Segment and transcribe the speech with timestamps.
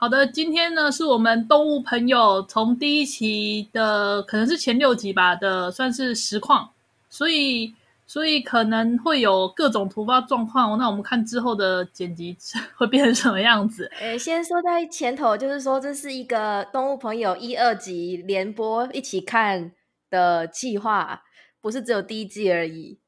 [0.00, 6.70] 好的，今天呢是我们动物朋友从第一期的可能是前六集吧的算是实况，
[7.10, 7.74] 所以
[8.06, 10.78] 所以可能会有各种突发状况。
[10.78, 12.36] 那我们看之后的剪辑
[12.76, 13.90] 会变成什么样子？
[13.98, 19.72] 诶，先说在前头，就是说这是一个动物朋友一二集连播一起看
[20.10, 21.22] 的计划，
[21.60, 22.98] 不是只有第一季而已。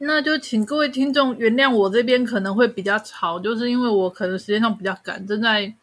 [0.00, 5.74] 那就请各位听众原谅我这边可能会比较吵，就是因为我可能时间上比较赶，正在。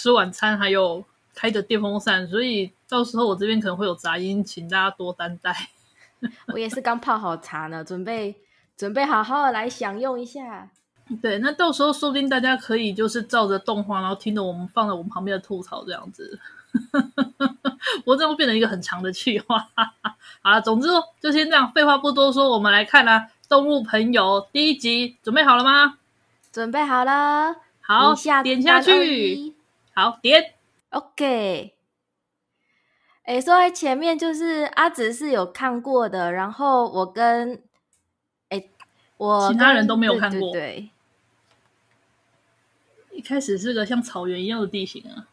[0.00, 1.04] 吃晚餐还有
[1.34, 5.70] 开着电风扇，所以到时候我这边可能会有杂音，请大家多担待。
[6.52, 8.36] 我也是刚泡好茶呢，准备
[8.76, 10.68] 准备好好的来享用一下。
[11.20, 16.38] 对，那到时候说不定大家可以就是照着动画，然后听着我们放在我们旁边的吐槽这样子。
[18.06, 19.68] 我这样会变成一个很长的气话。
[20.42, 20.86] 好了，总之
[21.20, 23.18] 就先这样，废话不多说，我们来看啦，
[23.48, 25.98] 《动物朋友》第一集，准备好了吗？
[26.52, 29.57] 准备好了，好，点下去。
[29.98, 30.54] 好，点
[30.90, 31.74] ，OK。
[33.24, 37.64] 哎，说在前面就是阿紫是有看过的，然后我跟
[38.48, 38.68] 哎
[39.16, 40.52] 我其他人都没有看过。
[40.52, 40.90] 对，对，
[43.08, 45.26] 对，一开始是个像草原一样的地形啊。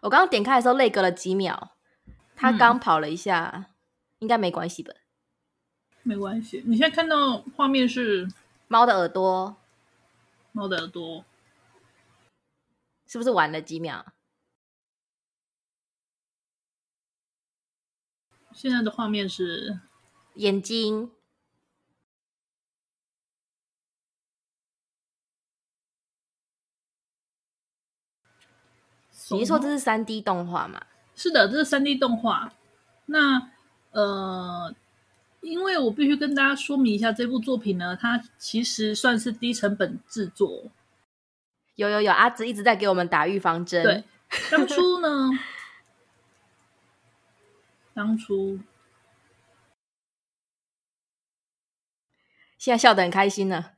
[0.00, 1.70] 我刚刚点开的时候，累隔了几秒，
[2.34, 3.66] 他刚跑了一下，嗯、
[4.18, 4.92] 应该没关系吧？
[6.02, 6.64] 没关系。
[6.66, 8.26] 你现在看到画面是
[8.66, 9.54] 猫的耳朵，
[10.50, 11.24] 猫的耳朵。
[13.10, 14.04] 是不是晚了几秒？
[18.54, 19.80] 现在的画面是
[20.34, 21.10] 眼睛。
[29.32, 30.80] 你说这是三 D 动画吗？
[31.16, 32.52] 是的，这是三 D 动画。
[33.06, 33.50] 那
[33.90, 34.72] 呃，
[35.40, 40.70] 因为我必须跟大家说明一下，这部作品呢，它其实算是低成本制作。
[41.80, 43.82] 有有有，阿紫一直在给我们打预防针。
[43.82, 44.04] 对，
[44.52, 45.30] 当初呢，
[47.94, 48.58] 当初
[52.58, 53.70] 现在笑得很开心呢。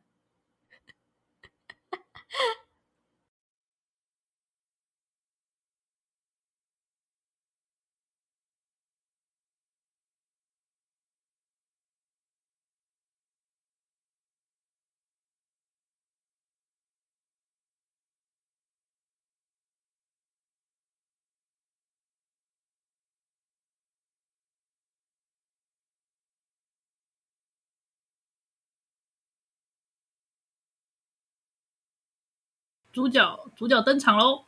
[32.92, 34.44] 主角主角登场喽！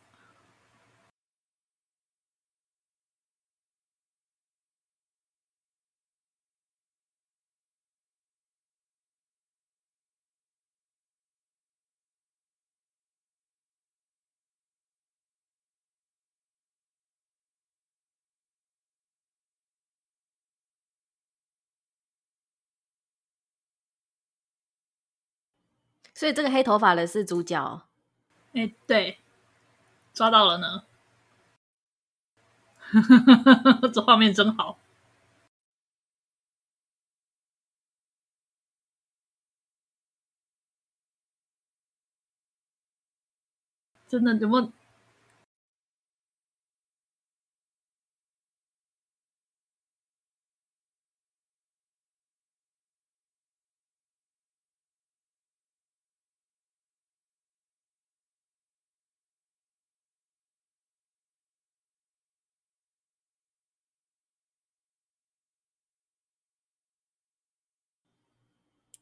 [26.15, 27.87] 所以这个黑头发的是主角。
[28.55, 29.19] 哎，对，
[30.15, 30.85] 抓到了呢！
[33.93, 34.79] 这画面真好，
[44.09, 44.73] 真的怎么？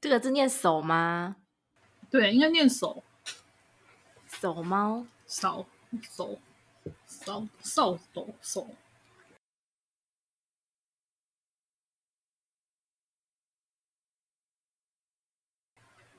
[0.02, 1.36] 这个字念手吗？
[2.10, 3.04] 对，应该念手。
[4.26, 5.64] 手猫，手
[6.10, 6.40] 手，
[7.06, 8.68] 手手手手。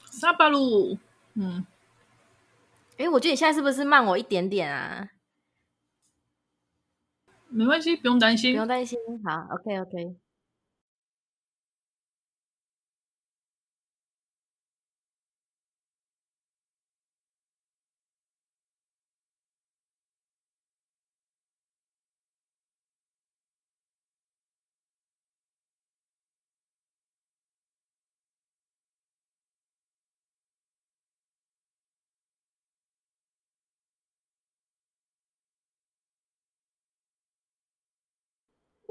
[0.05, 0.97] 沙巴鲁，
[1.33, 1.65] 嗯，
[2.97, 5.09] 哎，我觉得你现在是不是慢我一点点啊？
[7.49, 8.97] 没关系，不用担心，不用担心。
[9.25, 9.97] 好，OK，OK。
[9.97, 10.22] Okay, okay.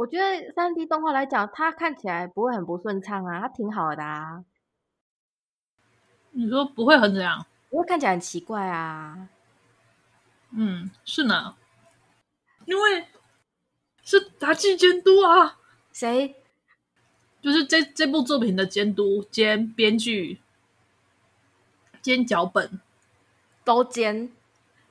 [0.02, 4.44] 我觉得三 D 动画来讲，它看起来不会很不顺畅啊，它挺好的啊。
[6.32, 7.46] 你说不会很怎样？
[7.70, 9.28] 不会看起来很奇怪啊。
[10.50, 11.54] 嗯，是呢，
[12.64, 13.06] 因为
[14.02, 15.60] 是杂技监督啊。
[15.92, 16.34] 谁？
[17.40, 20.40] 就是这这部作品的监督兼编剧
[22.00, 22.80] 兼脚本
[23.62, 24.32] 都兼，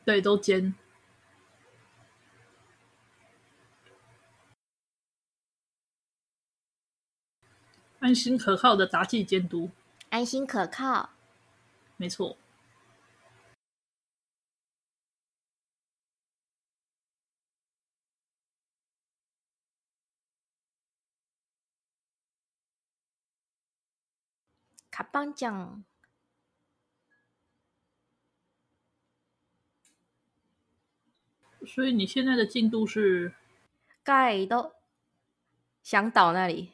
[0.05, 0.73] 对，都兼。
[8.01, 9.69] 安心可靠的杂技监督，
[10.09, 11.11] 安心可靠，
[11.97, 12.35] 没错。
[24.89, 25.85] 卡邦奖，
[31.67, 33.35] 所以你现在的进度是
[34.03, 34.73] 盖都
[35.83, 36.73] 想岛那里。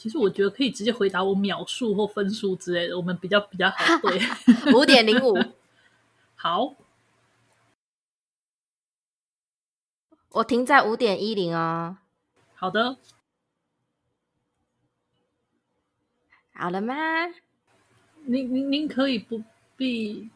[0.00, 3.98] 其实我觉得可以直接回答我秒数或分数之类的，我们比较比较好。
[3.98, 4.18] 对，
[4.72, 5.36] 五点零五，
[6.34, 6.74] 好，
[10.30, 11.98] 我停在五点一零哦。
[12.54, 12.96] 好的，
[16.54, 16.94] 好了吗？
[18.24, 19.42] 您您您可以不
[19.76, 20.30] 必，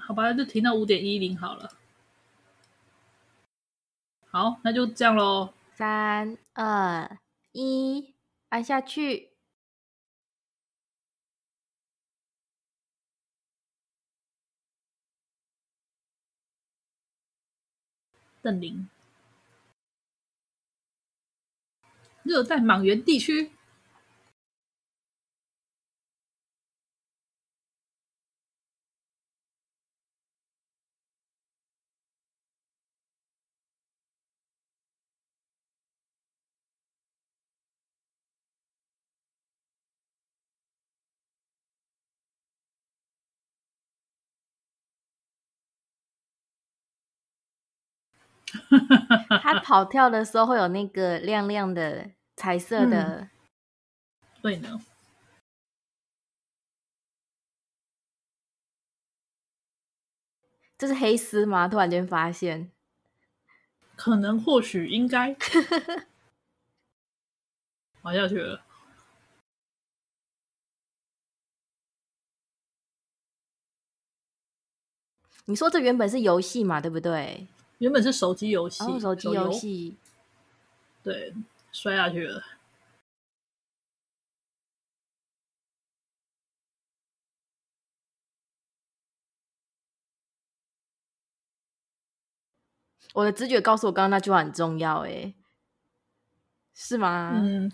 [0.00, 1.70] 好吧，就停到五点一零好了。
[4.28, 5.54] 好，那就这样喽。
[5.76, 7.16] 三二
[7.52, 8.11] 一。
[8.52, 9.30] 按下去。
[18.42, 18.88] 邓林，
[22.24, 23.51] 热带莽原地区。
[49.42, 53.30] 他跑跳的时候会有那个亮亮的彩色的，嗯、
[54.42, 54.80] 对呢。
[60.78, 61.68] 这是黑丝吗？
[61.68, 62.72] 突然间发现，
[63.94, 65.36] 可能或许应该，
[68.02, 68.64] 滑下去了。
[75.44, 76.80] 你说这原本是游戏嘛？
[76.80, 77.46] 对不对？
[77.82, 79.96] 原本是手机游戏，哦，手机游戏，
[81.02, 81.34] 对，
[81.72, 82.40] 摔下去了。
[93.14, 95.34] 我的直觉告诉我，刚刚那句话很重要，哎，
[96.72, 97.32] 是吗？
[97.34, 97.72] 嗯，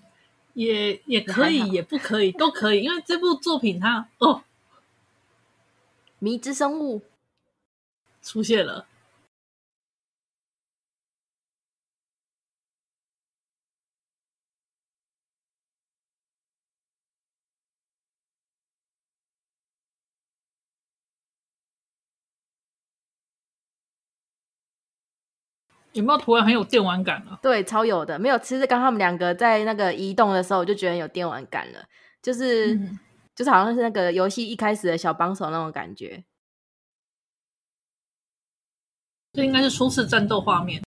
[0.54, 4.42] 也也可以，也不可以，都可以，因为这部作品它哦，
[6.18, 7.02] 迷之生物
[8.22, 8.87] 出现了。
[25.92, 27.38] 有没有突然很有电玩感了？
[27.42, 28.18] 对，超有的。
[28.18, 31.84] 没有，其实刚他们两个在那个移动的时候，我就觉得有电玩感了，
[32.22, 32.98] 就是、嗯、
[33.34, 36.24] 就是好像是那个游戏一开始的小帮手那种感觉。
[39.32, 40.82] 这应该是初次战斗画面。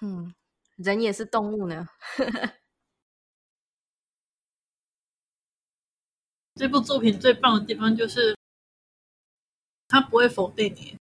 [0.00, 0.34] 嗯，
[0.76, 1.86] 人也是动物呢。
[6.54, 8.36] 这部作品最棒的地方就是，
[9.88, 10.96] 他不会否定你，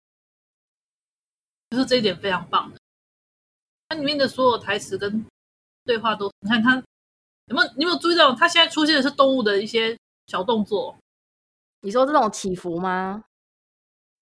[1.71, 2.79] 就是这一点非常棒的。
[3.89, 5.25] 它里面的所有台词跟
[5.85, 6.77] 对话都，你看他
[7.47, 7.69] 有没有？
[7.77, 10.97] 你有没有注意到，他现在出现的是动物的一些小动作？
[11.81, 13.25] 你说这种起伏吗？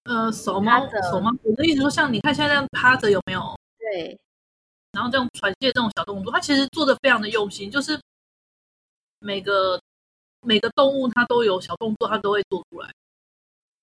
[0.04, 0.78] 呃，手吗？
[1.10, 1.32] 手吗？
[1.42, 3.58] 我的意思说，像你看现在这样趴着，有没有？
[3.78, 4.18] 对。
[4.96, 8.00] 然后这种传接这种小动作，它其实做的非常的用心，就是
[9.18, 9.78] 每个
[10.40, 12.90] 每个动物它都有小动作，它都会做出来。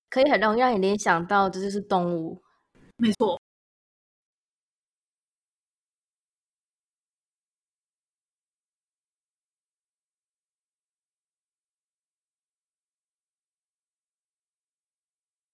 [0.09, 2.41] 可以很容易让你联想到这就是动物。
[2.97, 3.39] 没错。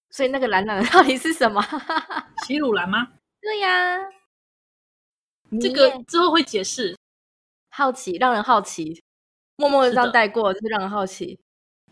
[0.09, 1.61] 所以那个蓝蓝的到底是什么？
[2.47, 3.07] 西鲁蓝吗？
[3.41, 3.97] 对呀，
[5.61, 6.97] 这个之后会解释。
[7.71, 9.01] 好奇，让人好奇，
[9.55, 11.39] 默默的这样带过，就是让人好奇。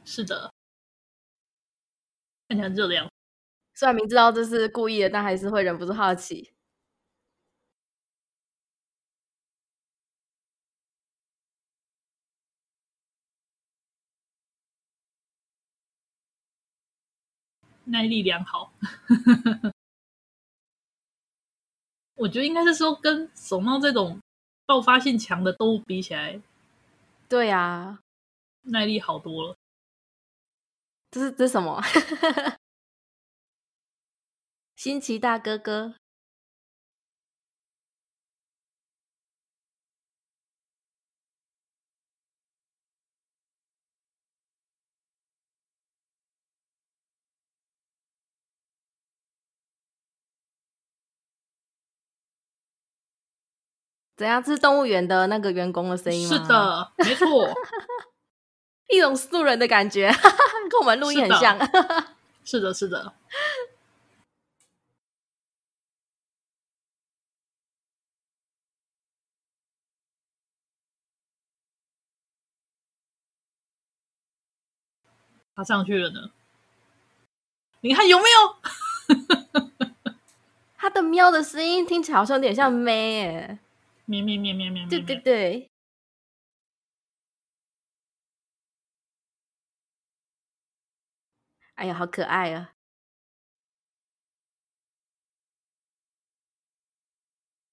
[0.03, 0.51] 是的，
[2.49, 3.09] 看起来热的样。
[3.75, 6.51] 虽然明知道这是故意的，但还是会忍不住好奇。
[17.85, 18.73] 耐力良好，
[22.17, 24.19] 我觉得应该是说跟手猫这种
[24.65, 26.41] 爆发性强的动物比起来，
[27.29, 27.99] 对啊，
[28.63, 29.55] 耐力好多了。
[31.11, 31.81] 这是这是什么？
[34.75, 35.95] 新奇大哥哥。
[54.17, 54.41] 怎样？
[54.43, 56.35] 这是动物园的那个员工的声音吗？
[56.35, 57.53] 是的，没错，
[58.89, 60.11] 一种素人的感觉，
[60.71, 61.55] 跟我们录音很像。
[62.43, 62.97] 是的，是的。
[62.97, 63.13] 是的
[75.55, 76.29] 他上去了呢，
[77.81, 79.77] 你看有没有？
[80.77, 83.59] 他的喵的声音听起来好像有点像咩耶。
[84.07, 85.69] 咩咩咩咩咩，对对对，
[91.75, 92.71] 哎呀，好可爱啊！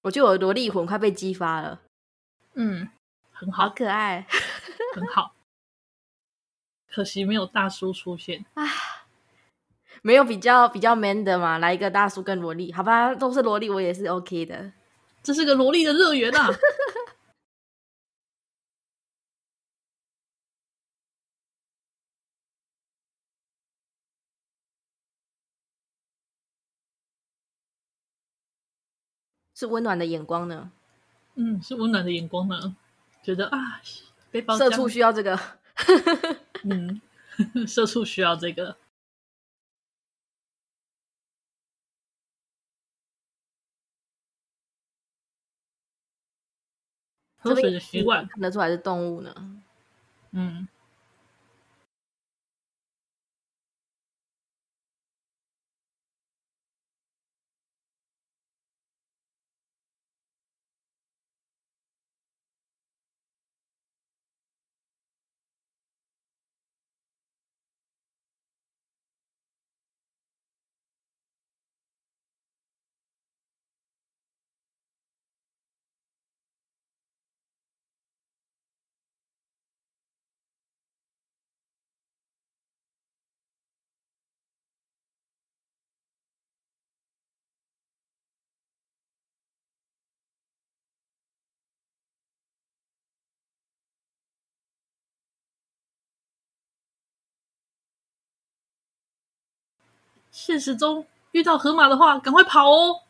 [0.01, 1.81] 我觉得我的萝莉魂快被激发了。
[2.55, 2.89] 嗯，
[3.31, 4.27] 很好，好可爱，
[4.93, 5.33] 很好。
[6.87, 8.63] 可惜没有大叔出现啊！
[10.01, 11.57] 没有比较比较 man 的嘛？
[11.57, 14.73] 来一个大叔跟萝莉，好吧，都是萝莉，我也是 OK 的。
[15.25, 16.47] 这是个萝莉的乐园啊！
[29.55, 30.71] 是温暖的眼光呢。
[31.33, 32.75] 嗯，是温暖的眼光呢。
[33.23, 33.81] 觉得啊，
[34.59, 35.39] 社畜需要这个。
[36.63, 37.01] 嗯，
[37.67, 38.77] 社畜需要这个。
[47.45, 49.33] 喝水的习惯看得出来是动物呢。
[50.31, 50.67] 嗯。
[100.45, 103.01] 现实中遇到河马的话，赶快跑哦！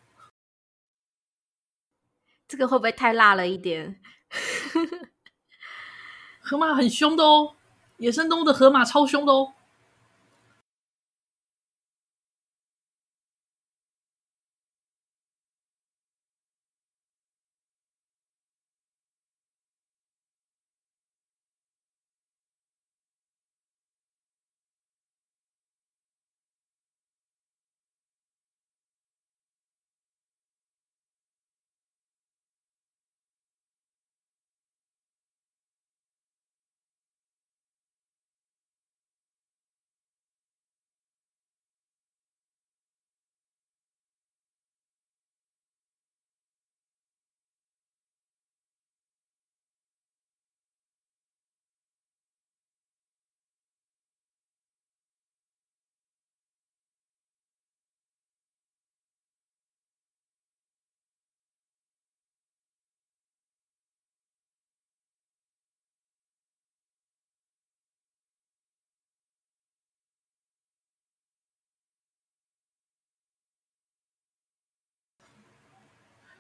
[2.48, 4.00] 这个会不会太辣了一点？
[6.39, 7.58] 河马很凶的哦，
[7.98, 9.54] 野生动物的河马超凶的哦。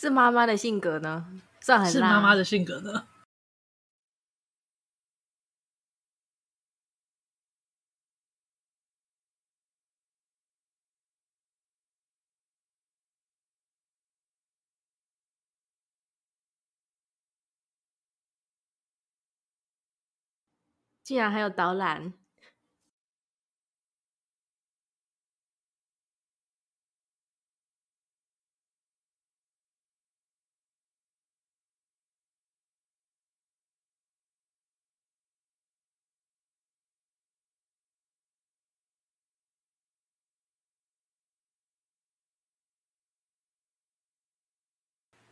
[0.00, 1.26] 是妈妈的性格呢？
[1.60, 1.92] 算很。
[1.92, 3.06] 是妈妈的性格呢？
[21.02, 22.14] 竟然还有导览。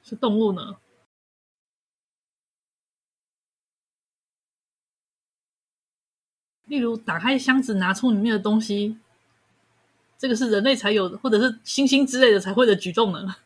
[0.09, 0.79] 是动物呢？
[6.65, 8.99] 例如，打开箱子，拿出里面的东西，
[10.17, 13.37] 这个是人类才有的，或者是猩猩之类的才会的举动呢？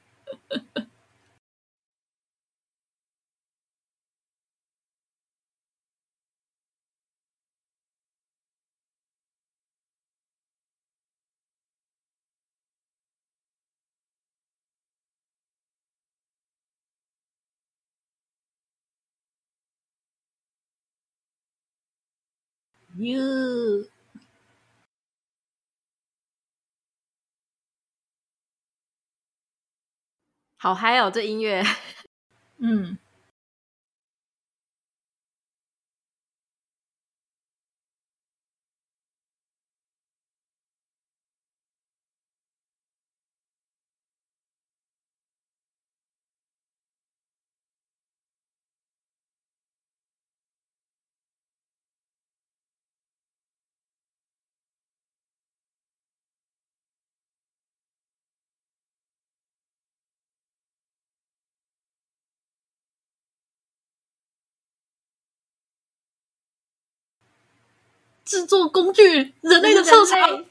[22.97, 23.87] 哟，
[30.59, 31.11] 好嗨哦！
[31.11, 31.63] 这音乐，
[32.59, 32.99] 嗯。
[68.33, 70.43] 制作工具，人类的特长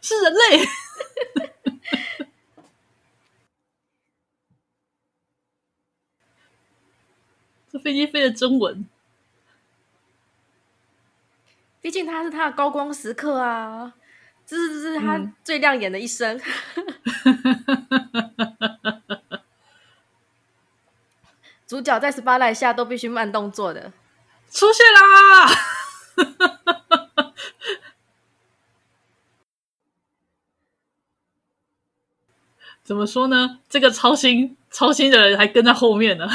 [0.00, 0.64] 是人类。
[7.70, 8.86] 这飞机飞的真稳，
[11.82, 13.92] 毕竟他是他的高光时刻啊！
[14.46, 16.40] 这是这是他最亮眼的一生。
[16.76, 16.86] 嗯、
[21.68, 23.92] 主角在 spotlight 下都必须慢动作的。
[24.56, 25.46] 出现啦！
[32.82, 33.60] 怎么说呢？
[33.68, 36.26] 这个操心操心的人还跟在后面呢。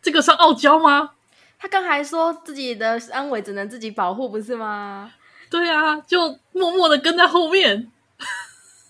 [0.00, 1.10] 这个算傲娇吗？
[1.58, 5.12] 他刚还说自己的安危只能自己保护，不是吗？
[5.54, 7.88] 对啊，就默默的跟在后面。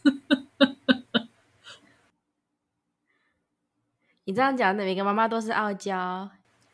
[4.25, 6.31] 你这样讲的，每个妈妈都是傲娇，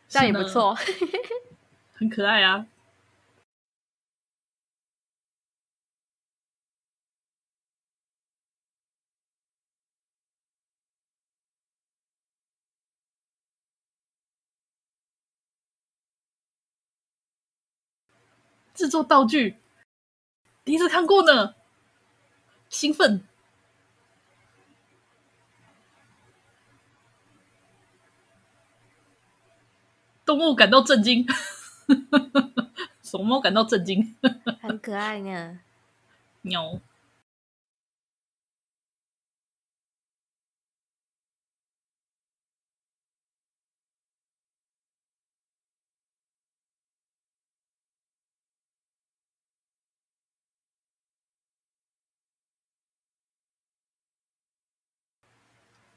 [0.09, 0.77] 这样也不错，
[1.99, 2.69] 很可爱啊。
[18.73, 19.60] 制作道具。
[20.71, 21.57] 第一次看过呢，
[22.69, 23.25] 兴奋，
[30.25, 31.27] 动物感到震惊，
[33.03, 34.15] 熊猫感到震惊，
[34.63, 35.59] 很可爱呢，
[36.43, 36.81] 喵。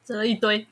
[0.03, 0.67] 折了一堆。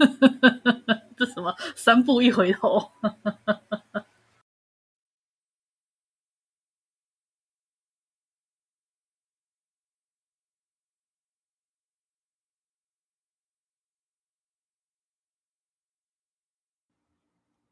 [1.16, 2.90] 这什么三步一回头？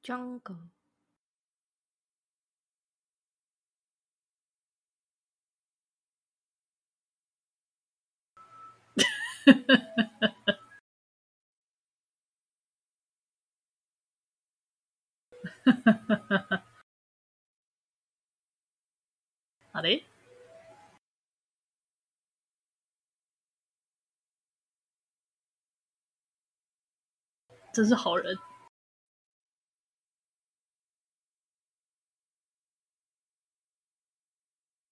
[0.02, 0.70] Jungle。
[19.72, 20.04] 好嘞，
[27.72, 28.36] 真是好人。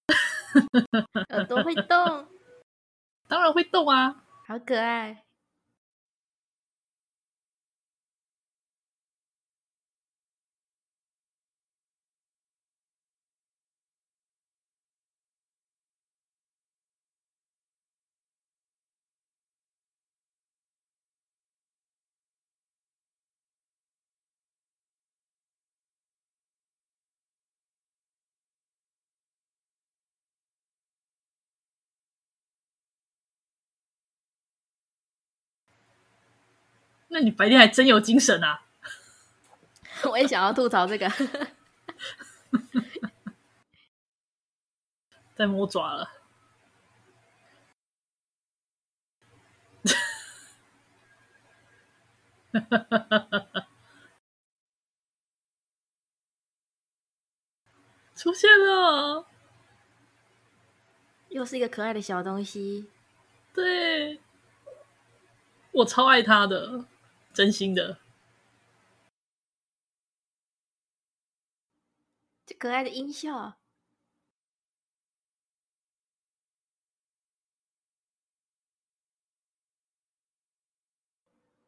[1.31, 2.29] 耳朵会动，
[3.29, 5.26] 当然会动啊，好可爱。
[37.17, 38.61] 那你白天还真有精神啊！
[40.05, 41.09] 我也想要吐槽这个，
[45.35, 46.11] 在摸爪了，
[58.15, 59.25] 出现了，
[61.31, 62.91] 又是一个可爱的小东西，
[63.55, 64.21] 对，
[65.73, 66.85] 我超爱它的。
[67.37, 67.99] 真心的，
[72.47, 73.59] 这可爱的音效，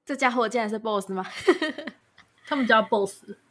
[0.07, 1.22] 这家伙竟然是 BOSS 吗？
[2.48, 3.47] 他们家 BOSS。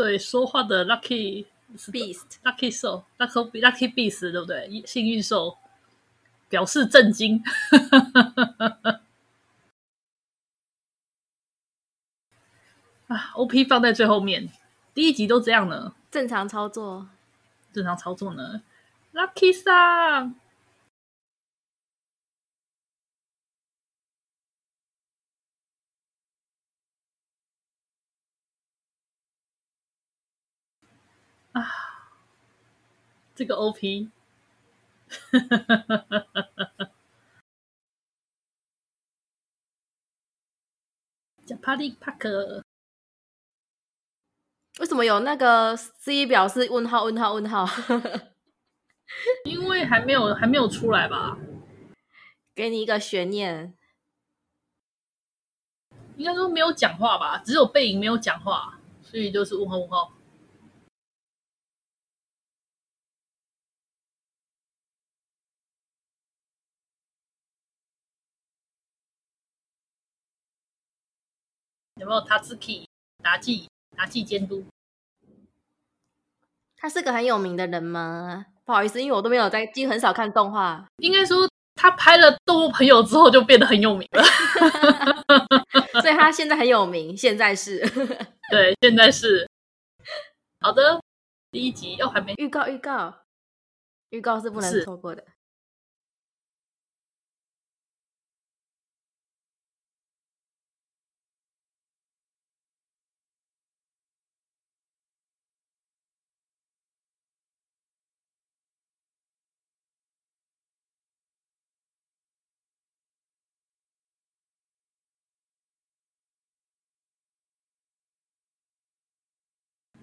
[0.00, 1.44] 对，说话的 Lucky
[1.76, 4.82] Beast，Lucky Soul，Lucky Lucky Beast，对不对？
[4.86, 5.58] 幸运兽
[6.48, 7.42] 表示震惊。
[13.08, 14.48] 啊，OP 放在最后面，
[14.94, 15.94] 第一集都这样了。
[16.10, 17.06] 正常操作，
[17.70, 18.62] 正常操作呢。
[19.12, 20.34] Lucky 桑。
[31.52, 31.62] 啊，
[33.34, 34.08] 这个 OP，
[41.44, 42.62] 加帕利帕克，
[44.78, 47.66] 为什么有那个 C 表示问号问号问号？
[49.44, 51.36] 因为还没有还没有出来吧？
[52.54, 53.76] 给你一个悬念，
[56.16, 57.38] 应该说没有讲话吧？
[57.38, 60.12] 只有背影没有讲话，所以就是问号问号。
[72.00, 72.88] 有没有塔兹基
[73.22, 74.64] 妲己妲己监督？
[76.74, 78.46] 他是个很有名的人吗？
[78.64, 80.86] 不好意思，因为我都没有在，就很少看动画。
[80.96, 84.22] 应该说，他拍了《动物朋友》之后就变得很有名了，
[86.00, 87.14] 所以他现在很有名。
[87.14, 87.80] 现在是，
[88.50, 89.46] 对，现在是。
[90.60, 91.02] 好的，
[91.50, 93.14] 第一集哦，还没预告，预告，
[94.08, 95.22] 预告是不能错过的。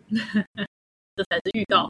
[1.15, 1.89] 这才是预告。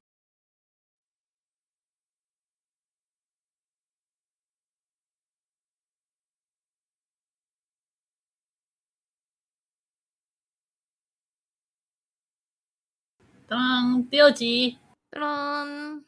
[13.48, 14.78] 当第二集，
[15.12, 16.00] 当，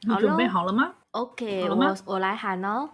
[0.00, 1.94] 你准备好了吗？OK，好了吗？
[2.06, 2.90] 我我来喊哦，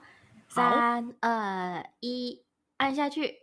[0.48, 2.44] 三二一，
[2.76, 3.39] 按下去。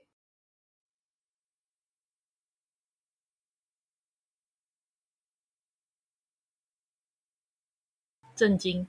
[8.37, 8.85] 震惊。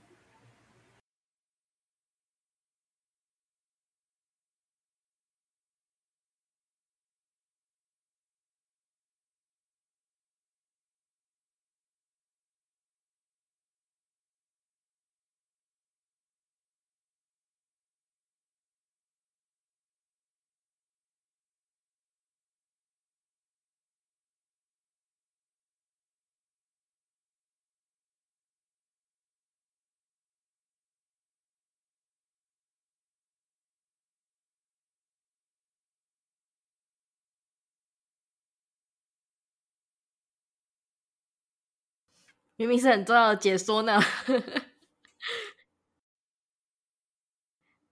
[42.59, 43.97] 明明是很重要的解说呢，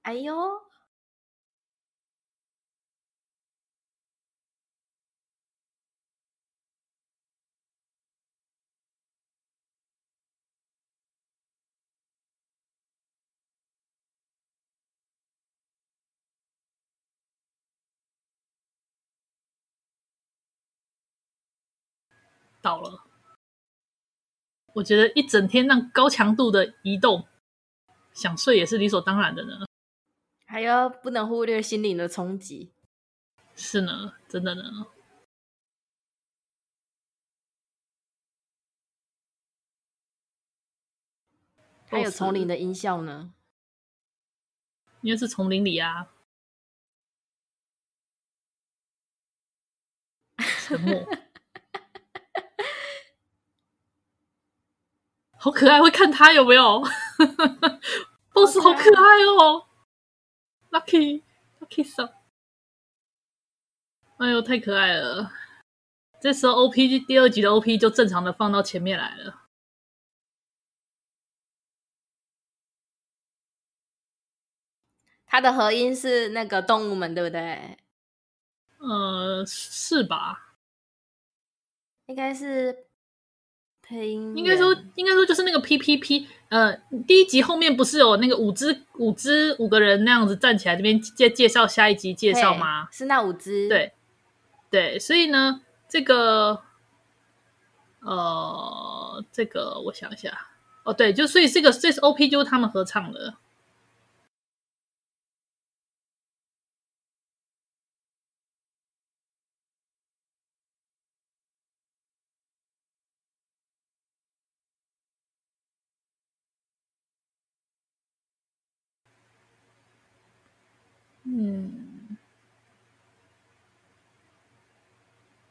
[0.03, 0.33] 哎呦，
[22.61, 23.06] 到了。
[24.77, 27.27] 我觉得一整天那高强度的移动，
[28.13, 29.65] 想睡也是理所当然的呢。
[30.45, 32.71] 还要不能忽略心灵的冲击。
[33.55, 34.85] 是呢，真的呢。
[41.87, 43.33] 还有丛林的音效呢？
[45.01, 46.13] 因为是丛林里啊。
[50.37, 51.26] 沉默。
[55.39, 56.81] 好可爱，会看他有没有？
[58.33, 59.67] Boss 好可爱哦
[60.71, 62.09] ，Lucky，Lucky 桑，
[64.17, 65.31] 哎呦，太可爱了！
[66.19, 69.43] 这时候 OP 第二集的 OP 就正常的放到前面来了。
[75.27, 77.77] 它的合音是那个动物们，对不对？
[78.79, 80.55] 呃，是吧？
[82.07, 82.87] 应该是。
[83.87, 86.75] 配音应该说，应该说就是那个 P P P，呃，
[87.07, 92.87] 第一集后面不是有那个五只五只五个人那样子站起来这边介介绍下一集介绍吗？
[92.91, 93.93] 是那五只，对
[94.69, 96.59] 对，所以呢，这个
[98.01, 100.47] 呃，这个我想一下，
[100.83, 103.35] 哦，对，就所以这个这是 O P，就是他们合唱的。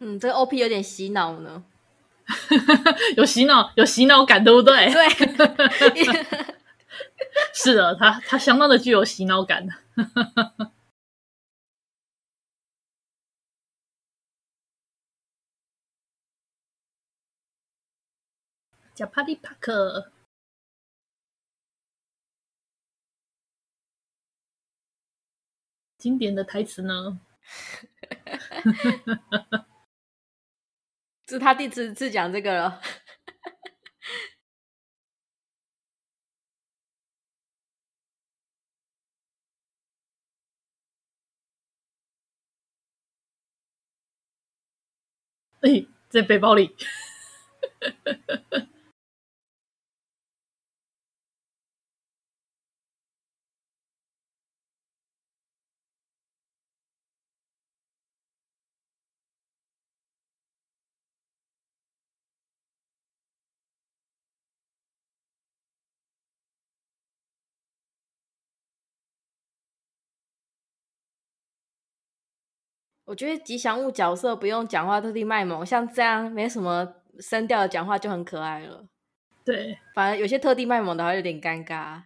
[0.07, 1.65] 嗯，这个 OP 有点洗脑呢，
[3.17, 4.87] 有洗脑，有洗脑感，对不对？
[4.93, 5.09] 对，
[7.53, 9.67] 是的，它它相当的具有洗脑感。
[18.95, 20.13] 叫帕利帕克。
[25.99, 27.19] 经典的台词呢？
[31.29, 32.81] 是他第一次讲这个了。
[45.63, 46.75] 哎，在背包里。
[73.07, 78.85] 我觉得吉祥物角色不用讲话特地卖萌，像这样没什么声调的讲话就很可爱了。
[79.45, 82.03] 对，反而有些特地卖萌的话有点尴尬。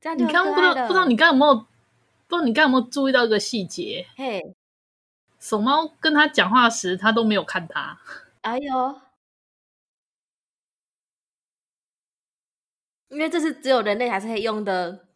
[0.00, 1.66] 这样你刚刚不知道不知道你刚刚有没有
[2.26, 4.06] 不知道你刚刚有没有注意到一个细节？
[4.16, 4.56] 嘿、
[5.38, 8.00] 手猫跟他讲话时，他都没有看他。
[8.40, 9.00] 哎呦，
[13.08, 15.06] 因为这是只有人类才是可以用的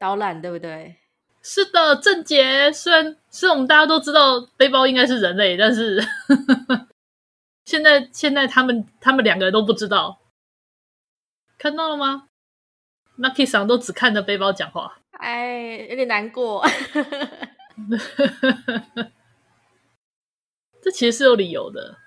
[0.00, 0.96] 导览，对不对？
[1.42, 2.72] 是的，郑杰。
[2.72, 6.02] 虽然虽然我们大家都知道背包应该是人类，但是
[7.66, 10.20] 现在现在他们他们两个人都不知道，
[11.58, 12.28] 看到了吗
[13.18, 16.64] ？Lucky 桑都只看着背包讲话，哎，有点难过。
[20.82, 21.98] 这其实是有理由的，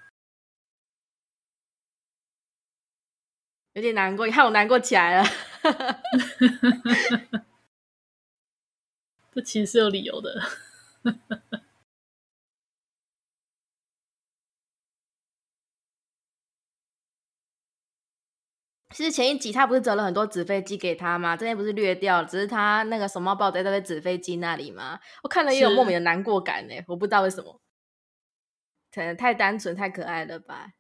[3.74, 5.30] 有点难过，你看我难过起来了。
[9.36, 10.42] 这其实是有理由的。
[18.92, 21.36] 其实前一集他不是折了很多纸飞机给他吗？
[21.36, 25.00] 这边不是略掉，只是他那个手帽抱在那个纸飞机那里吗？
[25.24, 27.60] 我看了也有莫名的难过感呢，我不知道为什么，
[28.94, 30.74] 可能太单纯太可爱了吧？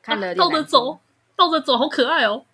[0.00, 1.00] 看了倒着走，
[1.34, 2.46] 倒着走，好可爱哦。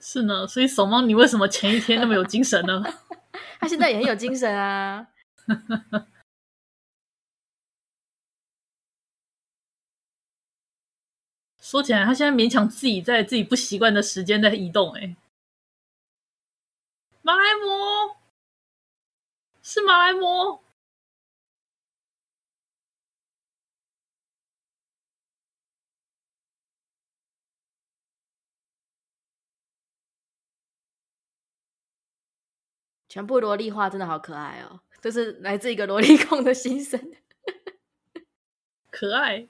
[0.00, 2.82] 是呢，所以守猫，你为什么前一天那么有精神呢？
[3.60, 5.08] 他现在也很有精神啊。
[11.60, 14.92] 说起来，他现在勉强自己在自己不习惯的时间在移动。
[14.94, 15.16] 哎，
[17.20, 18.16] 马来貘，
[19.62, 20.60] 是马来貘。
[33.08, 37.00] 全部萝莉化真的好可爱哦，这是来自一个萝莉控的心声，
[38.90, 39.48] 可爱。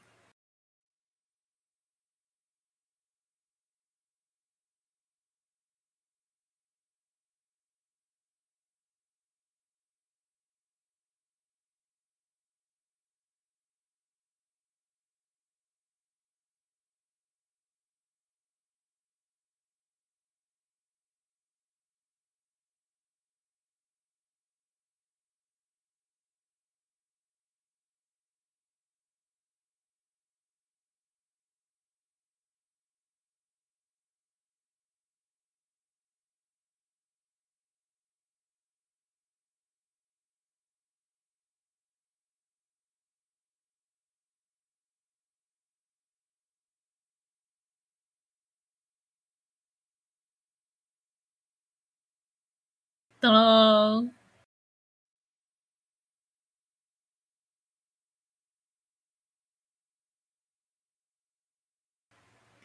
[53.21, 54.11] 噔噔，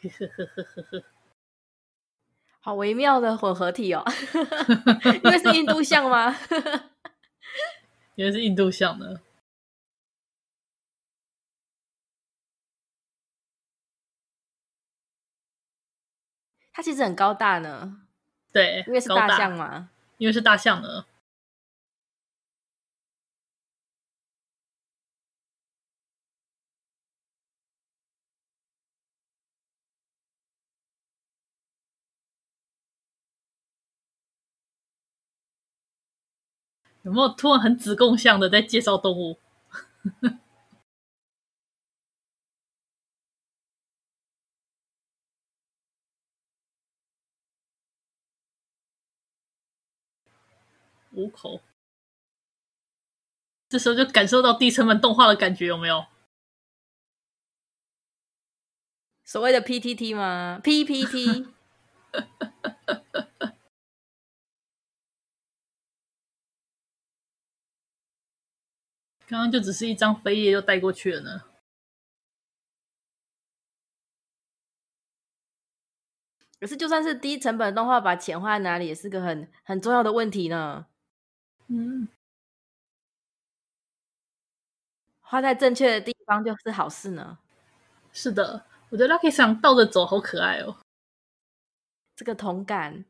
[0.04, 1.04] 呵呵呵呵呵，
[2.60, 4.04] 好微妙的混合体哦，
[5.24, 6.36] 因为是印度象吗？
[8.16, 9.22] 因为是印度象的，
[16.72, 18.02] 它其实很高大呢，
[18.52, 19.90] 对，因为是大象嘛。
[20.24, 21.04] 因为是大象呢，
[37.04, 39.38] 有没有突然很子贡像的在介绍动物？
[51.14, 51.62] 五口，
[53.70, 56.06] 这时候就感受到低成本动画的感觉，有没有？
[59.24, 61.48] 所谓的 PTT 吗？PPT，
[69.26, 71.44] 刚刚就只是一张扉页就带过去了呢。
[76.60, 80.86] 可是，就算是低成本动画，把钱花在哪里，也是个很很重要的问题呢。
[81.76, 82.08] 嗯，
[85.22, 87.38] 花在正确的地方就是好事呢。
[88.14, 90.76] 是的，我觉得 Lucky 想倒着走好可爱哦。
[92.18, 93.06] 这个同感。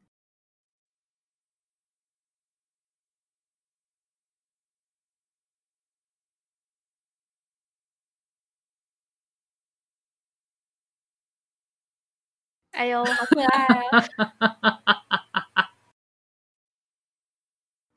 [12.73, 15.22] 哎呦，好可爱啊！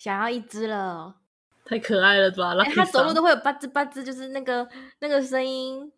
[0.07, 1.17] 想要一只了，
[1.65, 2.63] 太可爱了吧！
[2.63, 4.69] 欸、它走路都会有吧吱吧吱，就是那个
[5.01, 5.93] 那个声音。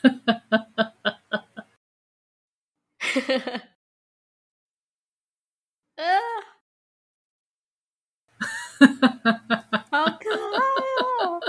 [9.90, 10.60] 好可爱
[11.02, 11.40] 哦！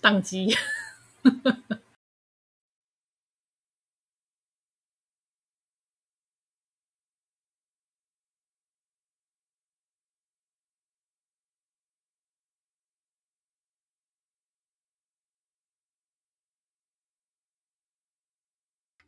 [0.00, 0.56] 宕机。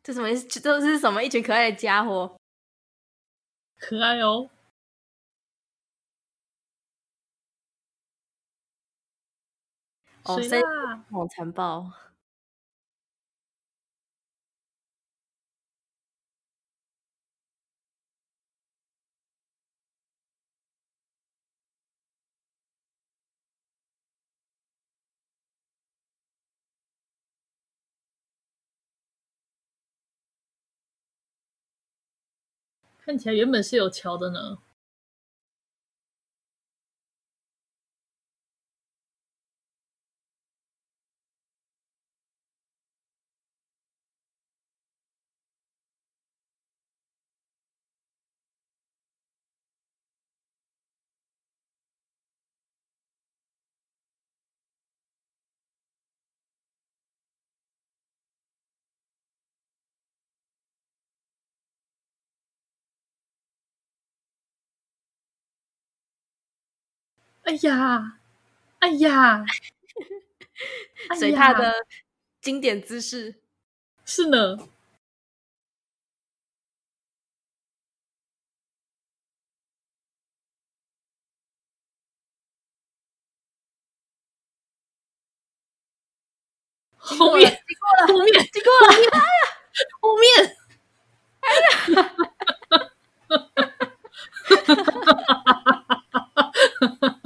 [0.09, 0.29] 这什么？
[0.49, 1.23] 这是什么？
[1.23, 2.41] 一群可爱的家伙，
[3.79, 4.49] 可爱哦！
[10.25, 11.05] 哦，谁啊？
[11.11, 11.93] 好残暴！
[33.09, 34.59] 看起来原本是有桥的呢。
[67.49, 68.19] 哎呀，
[68.81, 69.45] 哎呀，
[71.19, 71.73] 随他的
[72.43, 73.41] 经典姿势，
[74.05, 74.59] 是呢。
[86.97, 87.51] 后面，
[88.09, 89.25] 后面，经过了，哎呀，
[90.01, 90.57] 后面，
[91.41, 92.05] 哎呀，
[94.45, 95.55] 哈哈哈
[96.75, 97.18] 哈哈哈。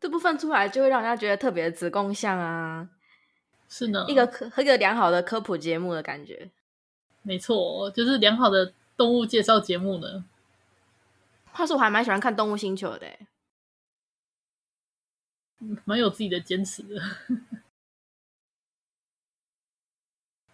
[0.00, 2.88] 这部分出来就会让人家觉得特别的子宫像啊，
[3.68, 6.50] 是呢，一个科一个良好的科普节目的感觉，
[7.22, 10.24] 没错，就是良好的动物介绍节目呢。
[11.50, 13.06] 话说我还蛮喜欢看《动物星球》的，
[15.84, 17.02] 蛮有自己的坚持的。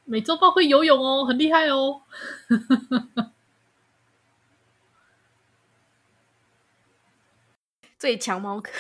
[0.05, 2.03] 美洲豹会游泳哦，很厉害哦。
[8.05, 8.71] 最强猫科，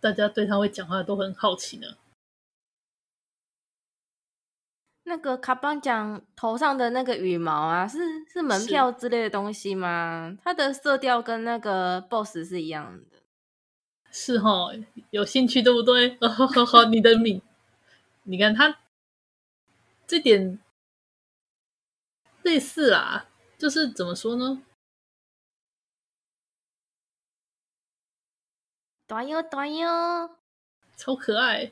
[0.00, 1.98] 大家对他会讲话都很好奇呢。
[5.08, 10.36] 那个卡邦奖头上的那个羽毛啊，是是门票之类的东西吗？
[10.42, 13.22] 它的色调跟那个 BOSS 是一样的。
[14.10, 14.74] 是哦，
[15.10, 16.18] 有兴趣对不对？
[16.20, 17.40] 好好好，你的命，
[18.24, 18.78] 你看它
[20.08, 20.58] 这点
[22.42, 24.60] 类似啊，就是怎么说呢？
[29.06, 30.36] 短哟短哟，
[30.96, 31.70] 超可爱。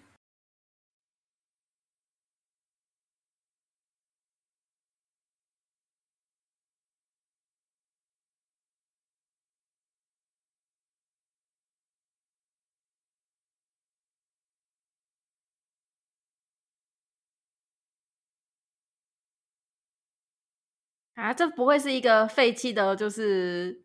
[21.25, 23.81] 啊，这不会是一个废弃的，就是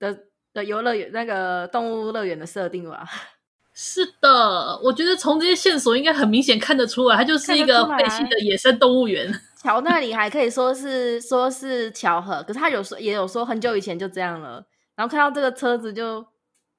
[0.00, 0.18] 的
[0.52, 3.08] 的游乐园那个动物乐园的设定吧？
[3.72, 9.32] 是的，我觉得从这些线索应该很明显看得出来，它就是一个废弃的野生动物园。
[9.56, 14.66] 桥那里还可以说是说是巧合，可是他有说也有说很久以前就这样了，
[14.96, 16.26] 然后看到这个车子就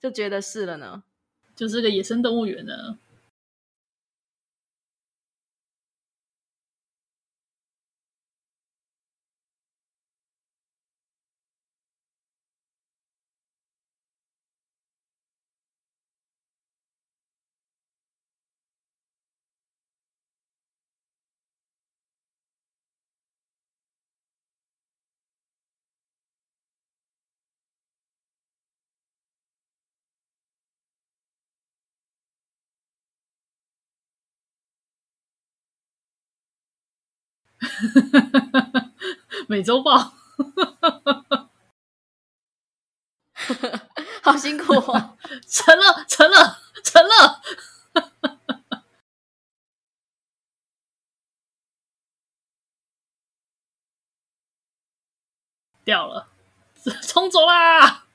[0.01, 1.01] 就觉得是了呢，
[1.55, 2.73] 就是个野生动物园呢。
[39.47, 40.13] 美洲豹，
[44.23, 45.17] 好辛苦哦！
[45.47, 47.41] 成了，成了，成了！
[55.83, 56.29] 掉了，
[57.01, 58.05] 冲走啦！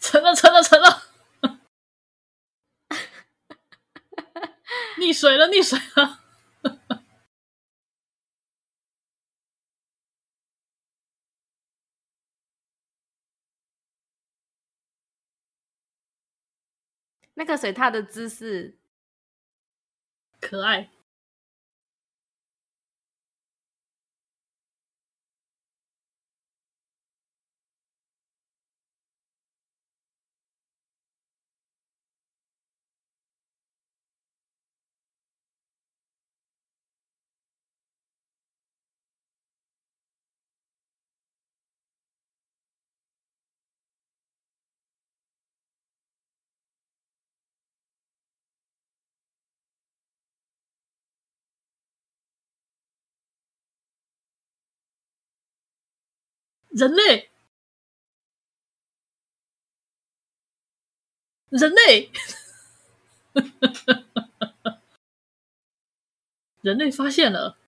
[0.00, 1.07] 成了，成了，成了！
[5.08, 6.20] 溺水了，溺水了！
[17.34, 18.76] 那个水獭的姿势
[20.40, 20.90] 可爱。
[56.78, 57.28] 人类，
[61.48, 62.12] 人类，
[66.62, 67.58] 人类发现了，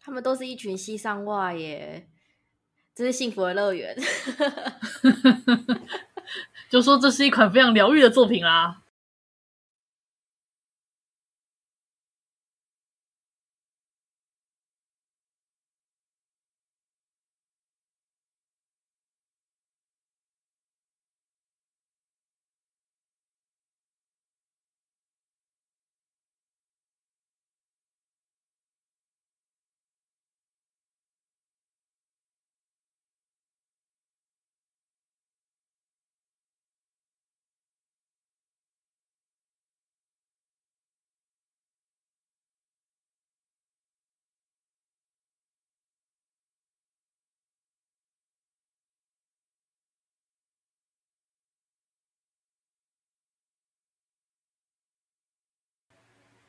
[0.00, 2.08] 他们都是一群西上蛙耶，
[2.92, 3.96] 这是幸福的乐园，
[6.68, 8.81] 就说这是一款非常疗愈的作品啦。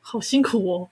[0.05, 0.89] 好辛苦哦，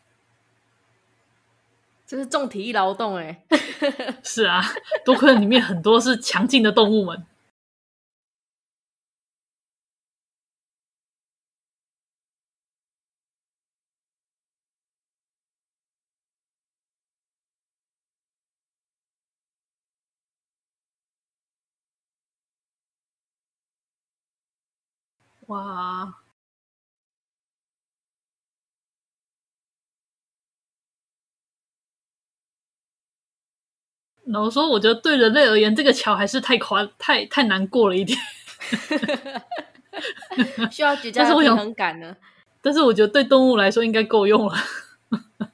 [2.07, 3.43] 这是重体力劳动哎。
[4.23, 4.61] 是啊，
[5.05, 7.25] 多亏里面很多是强劲的动物们。
[25.47, 26.20] 哇！
[34.25, 38.17] 老实说，我觉得对人类而言，这个桥还是太宽、太太难过了一点，
[40.71, 42.15] 需要绝佳的平衡感呢。
[42.61, 44.55] 但是我觉得对动物来说应该够用了。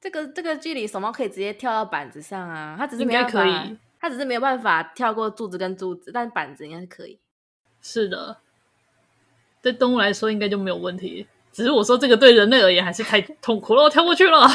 [0.00, 2.76] 这个这个距离，手猫可以直接跳到板子上啊！
[2.78, 7.18] 它只是没办法，可以，它只是没有办法跳过柱子跟柱子，但板子应该是可以。
[7.80, 8.38] 是的，
[9.60, 11.26] 对动物来说应该就没有问题。
[11.58, 14.46] 只是我说这个对人类而言还是太痛苦了，我跳过去了。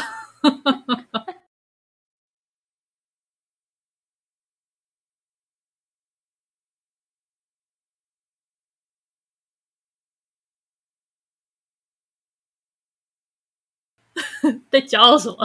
[14.70, 15.36] 在骄傲什么？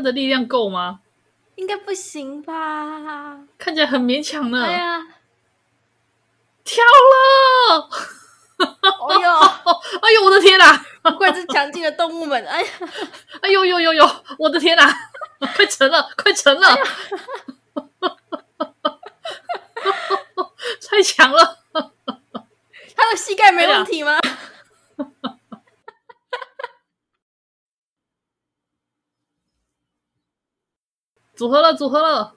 [0.00, 1.00] 他的力量够吗？
[1.56, 3.38] 应该不行吧？
[3.58, 4.64] 看起来很勉强呢。
[4.64, 5.06] 哎呀，
[6.64, 7.88] 跳了！
[8.60, 9.30] 哎呦，
[10.00, 10.82] 哎呦，我的天哪！
[11.02, 12.42] 不愧是强劲的动物们！
[12.46, 12.68] 哎呀，
[13.42, 14.10] 哎呦呦呦呦！
[14.38, 14.90] 我的天哪！
[15.54, 16.74] 快沉了，快沉了！
[20.88, 21.60] 太强了！
[22.96, 24.18] 他的膝盖没问题吗？
[31.40, 32.36] 组合了，组合了。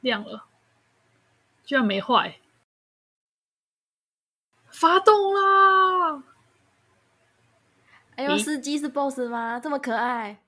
[0.00, 0.46] 亮了，
[1.66, 2.38] 居然没坏，
[4.78, 6.22] 发动啦！
[8.16, 9.58] 哎呦，司机是 boss 吗？
[9.58, 10.38] 这么可爱。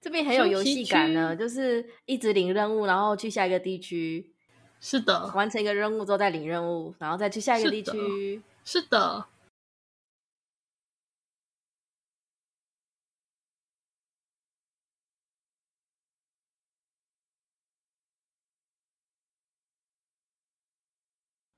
[0.00, 4.32] 这边很有游戏感呢，就是一直领任务，然后去下一个地区。
[4.80, 8.42] 是的，完成一个任务之后再领任务，然后再去下一个地区。
[8.64, 8.88] 是的。
[8.88, 9.26] 是的。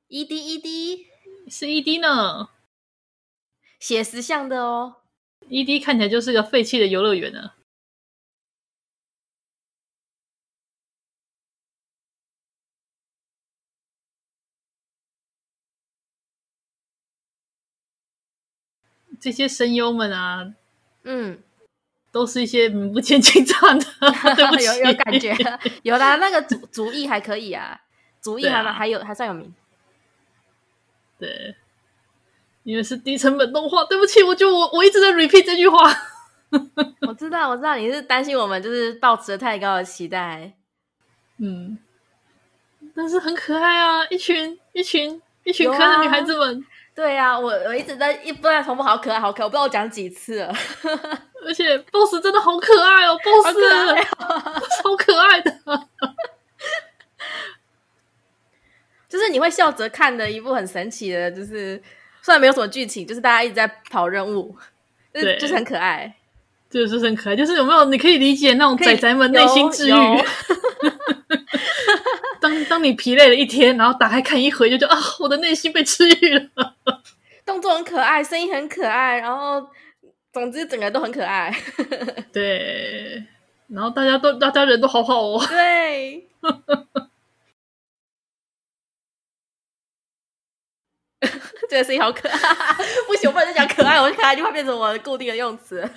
[0.08, 1.06] ED ED
[1.48, 2.48] 是 ED 呢，
[3.78, 4.96] 写实像的哦。
[5.48, 7.52] ED 看起来就是个废弃的游乐园呢。
[19.20, 20.52] 这些声优们啊，
[21.04, 21.38] 嗯，
[22.10, 23.84] 都是一些名不见经传的，
[24.34, 25.36] 对不起，有有感觉，
[25.82, 27.80] 有啦，那个主主意还可以啊，
[28.22, 29.54] 主意还、啊、还有还算有名，
[31.18, 31.54] 对，
[32.62, 35.94] 因为是低成本动画，对不起，我就我我一直在 repeat 这句话，
[37.06, 40.54] 我知道我知道你是担心我们就是抱持了太高的期待，
[41.38, 41.78] 嗯，
[42.94, 46.64] 但是很可爱啊，一群一群一群可爱的女孩子们。
[47.00, 50.54] 对呀、啊，我我一直在一不断重复，好可爱，好可爱，我不知道我讲几次了。
[51.42, 53.56] 而且 BOSS 真的好可爱哦，BOSS
[54.82, 55.50] 超可爱的，
[59.08, 61.82] 就是你会笑着看的一部很神奇的，就是
[62.20, 64.54] 虽然没有什么剧情，就是大家一直在跑任务，
[65.10, 66.14] 对，就是、就是很可爱，
[66.68, 69.92] 就是很可爱，就是有没有你可以理解那种仔仔们内心治愈。
[72.50, 76.74] 当 当你疲累了一天，然后打开看一回，就觉得啊，我的内心被治愈了。
[77.46, 79.70] 动作很可爱，声音很可爱，然后
[80.32, 81.54] 总之整个都很可爱。
[82.32, 83.24] 对，
[83.68, 85.44] 然后大家都大家人都好好哦。
[85.48, 86.28] 对，
[91.68, 92.38] 这个声音好可爱。
[93.06, 95.88] 不行，我不能再讲可爱，我可爱就会变成我的固定的用词。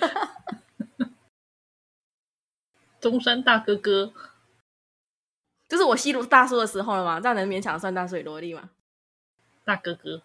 [3.00, 4.12] 中山大哥哥。
[5.68, 7.20] 就是我吸入大叔的时候了吗？
[7.20, 8.70] 这样能勉强算大水萝莉吗？
[9.64, 10.22] 大哥哥，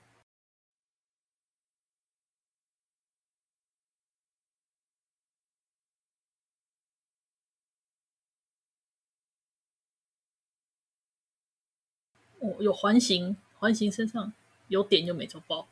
[12.40, 14.34] 哦，有环形，环形身上
[14.68, 15.68] 有点就没抽包。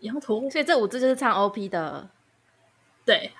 [0.00, 2.10] 羊驼，所以这五只就是唱 OP 的，
[3.04, 3.32] 对。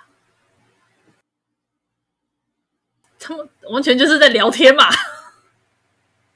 [3.22, 4.84] 他们完全就是在聊天嘛。